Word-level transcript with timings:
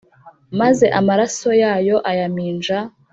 Maze 0.59 0.85
amaraso 0.99 1.49
yayo 1.61 1.95
ayaminja 2.11 2.77